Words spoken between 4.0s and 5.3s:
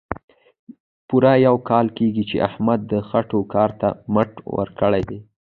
مټ ورکړې ده.